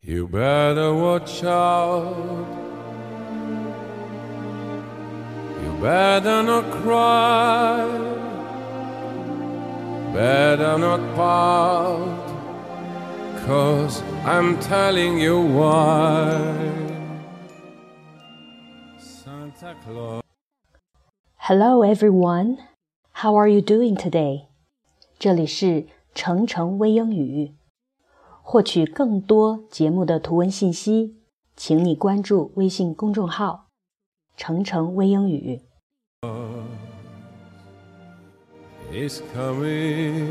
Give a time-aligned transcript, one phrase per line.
[0.00, 2.46] You better watch out.
[5.60, 7.84] You better not cry.
[10.14, 12.28] Better not pout.
[13.44, 16.54] Cause I'm telling you why.
[18.98, 20.22] Santa Claus.
[21.38, 22.58] Hello everyone.
[23.14, 24.46] How are you doing today?
[25.18, 27.57] 这里是橙橙微英语。
[28.50, 31.18] 获取更多节目的图文信息，
[31.54, 33.66] 请你关注微信公众号
[34.38, 35.60] “程程微英语”。
[38.90, 40.24] is coming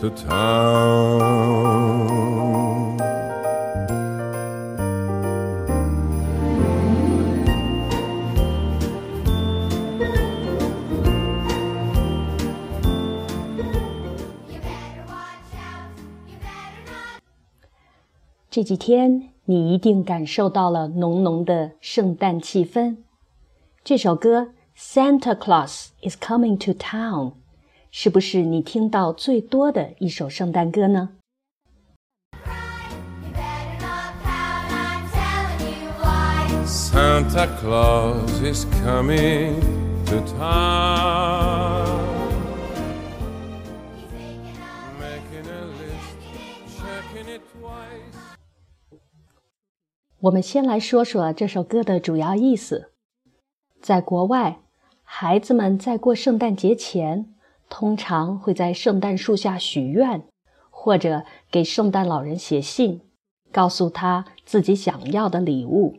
[0.00, 1.14] to town.
[18.53, 22.97] 这几天你一定感受到了浓浓的圣诞气氛。
[23.83, 24.41] 这首歌《
[24.77, 27.33] Santa Claus is Coming to Town》
[27.91, 31.09] 是不是你听到最多的一首圣诞歌呢？
[32.33, 34.69] You better not pout.
[34.71, 36.65] I'm telling you why.
[36.65, 39.59] Santa Claus is coming
[40.05, 41.92] to town.
[50.24, 52.92] 我们先来说说这首歌的主要意思。
[53.82, 54.60] 在国外，
[55.02, 57.34] 孩子们在过圣诞节前，
[57.68, 60.26] 通常会在圣诞树下许愿，
[60.70, 63.02] 或者给圣诞老人写信，
[63.52, 65.98] 告诉他自己想要的礼物。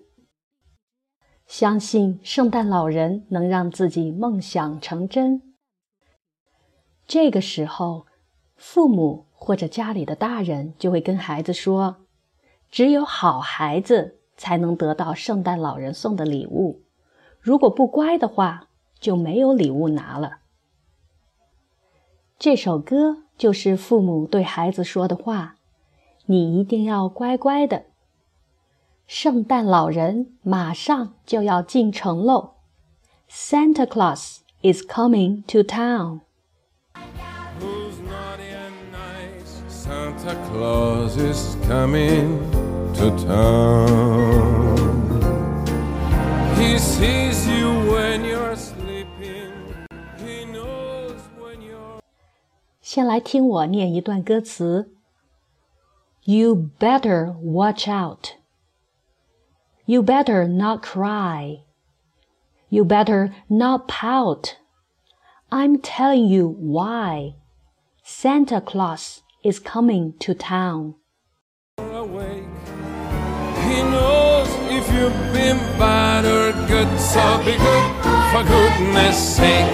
[1.46, 5.54] 相信圣诞老人能让自己梦想成真。
[7.06, 8.08] 这个时候，
[8.56, 11.98] 父母或者家里的大人就会跟孩子说
[12.70, 16.82] ：“只有好孩子才能得到圣诞老人送的礼物，
[17.40, 18.68] 如果不乖的话，
[19.00, 20.40] 就没有礼物拿了。”
[22.38, 25.56] 这首歌就是父母对孩子说的话
[26.28, 27.86] ：“你一定要乖乖的。”
[29.08, 32.56] 圣诞老人马上就要进城喽
[33.30, 36.25] ！Santa Claus is coming to town。
[40.15, 42.39] Santa Claus is coming
[42.95, 44.77] to town.
[46.55, 49.51] He sees you when you're sleeping.
[50.17, 51.99] He knows when you're
[52.81, 54.95] 先来听我念一段歌词。
[56.23, 58.35] You better watch out.
[59.87, 61.65] You better not cry.
[62.69, 64.55] You better not pout.
[65.49, 67.35] I'm telling you why.
[68.05, 70.96] Santa Claus is coming to town.
[71.78, 71.84] He
[73.94, 77.86] knows if you've been bad or good, so be good
[78.32, 79.72] for goodness sake.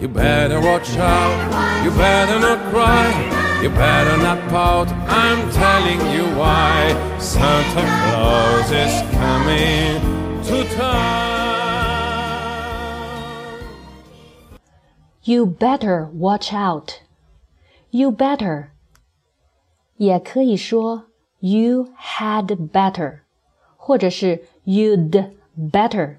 [0.00, 3.10] You better watch out, you better not cry,
[3.62, 4.88] you better not pout.
[5.08, 10.00] I'm telling you why Santa Claus is coming
[10.44, 11.26] to town.
[15.24, 17.00] You better watch out.
[17.90, 18.70] You better
[19.96, 21.06] 也可以说
[21.38, 23.20] you had better，
[23.76, 26.18] 或者是 you'd better，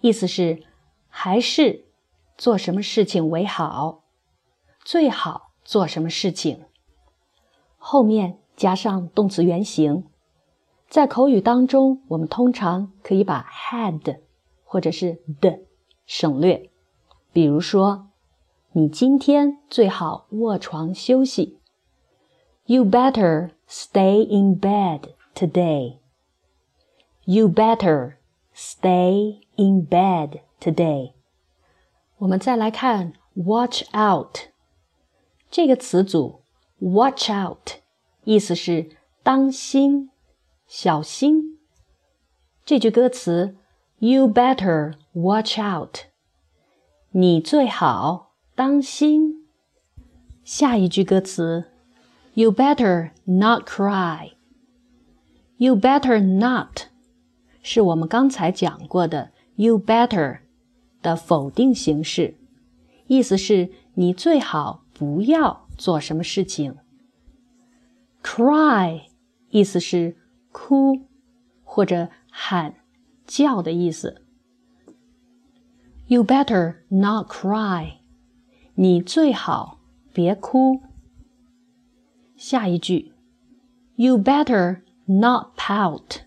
[0.00, 0.62] 意思是
[1.08, 1.84] 还是
[2.36, 4.02] 做什么事情为好，
[4.84, 6.64] 最好做什么事情。
[7.76, 10.04] 后面加上动词原形，
[10.88, 14.18] 在口语当中，我们通常可以把 had
[14.64, 15.58] 或者是 the
[16.06, 16.70] 省略。
[17.32, 18.08] 比如说，
[18.74, 21.60] 你今天最好卧床休息。
[22.64, 25.98] You better stay in bed today.
[27.26, 28.14] You better
[28.54, 31.12] stay in bed today.
[32.16, 34.38] 我们再来看 watch out
[35.50, 36.40] 这个词组
[36.78, 37.72] ，watch out
[38.24, 40.08] 意思是当心、
[40.66, 41.58] 小心。
[42.64, 43.54] 这句歌词
[43.98, 46.06] ，You better watch out，
[47.10, 48.31] 你最好
[48.61, 49.47] 当心。
[50.43, 51.65] 下一句歌词，
[52.33, 56.87] You better not cry。You better not
[57.61, 60.39] 是我们刚才讲过的 You better
[61.01, 62.35] 的否定形式，
[63.07, 66.77] 意思是你最好不要做什么事情。
[68.23, 69.03] Cry
[69.49, 70.17] 意思是
[70.51, 71.07] 哭
[71.63, 72.75] 或者喊、
[73.25, 74.21] 叫的意思。
[76.07, 77.97] You better not cry，
[78.74, 79.78] 你最好
[80.12, 80.80] 别哭。
[82.36, 83.12] 下一句
[83.96, 86.22] ，You better not pout。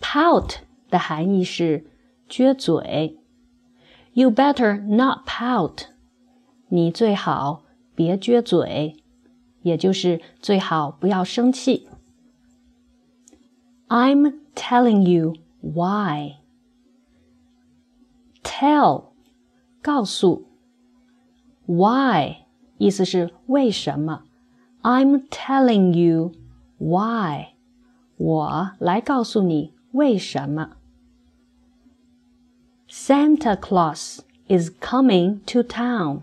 [0.00, 0.56] pout
[0.90, 1.86] 的含义是
[2.28, 3.18] 撅嘴。
[4.12, 5.86] You better not pout。
[6.68, 7.62] 你最好
[7.94, 9.02] 别撅嘴，
[9.62, 11.88] 也就是最好不要生气。
[13.88, 16.36] I'm telling you why.
[18.42, 19.12] Tell
[19.82, 20.46] 告诉
[21.65, 22.45] ，why
[22.77, 24.23] 意思是为什么。
[24.81, 26.33] I'm telling you
[26.77, 27.55] why，
[28.15, 30.77] 我来告诉你为什么。
[32.89, 36.21] Santa Claus is coming to town。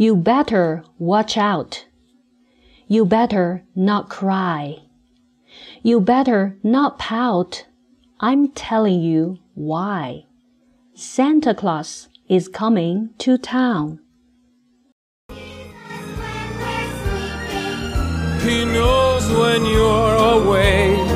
[0.00, 1.86] You better watch out.
[2.86, 4.76] You better not cry.
[5.82, 7.66] You better not pout.
[8.20, 10.26] I'm telling you why.
[10.94, 13.98] Santa Claus is coming to town.
[18.44, 21.08] He knows when you're awake.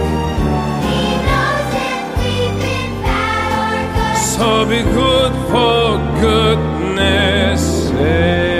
[4.34, 8.51] So be good for goodness sake.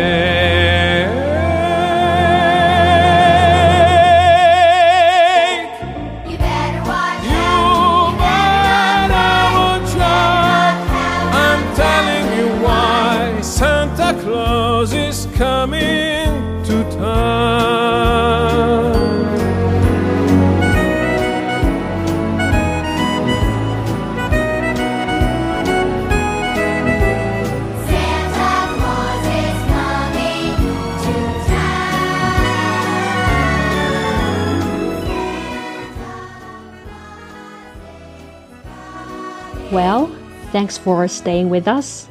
[39.73, 40.15] Well,
[40.53, 42.07] thanks for staying with us.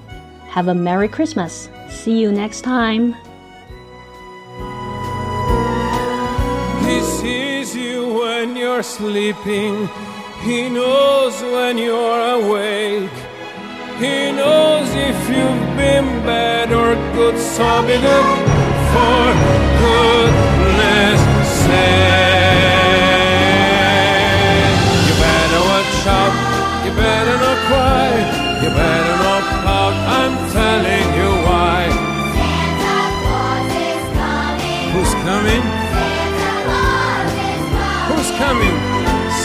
[0.50, 1.70] Have a Merry Christmas.
[1.90, 3.16] See you next time.
[8.82, 9.88] You're sleeping.
[10.42, 13.18] He knows when you're awake.
[14.00, 17.38] He knows if you've been bad or good.
[17.38, 18.26] So be good
[18.92, 19.22] for
[19.82, 21.31] goodness